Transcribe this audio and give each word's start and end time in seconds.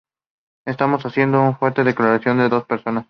Estamos 0.65 1.03
haciendo 1.05 1.39
una 1.39 1.55
fuerte 1.55 1.83
declaración 1.83 2.39
de 2.39 2.49
dos 2.49 2.65
personas. 2.65 2.99